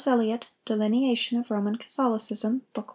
[0.07, 2.87] Elliott, "Delineation of Roman Catholicism," bk.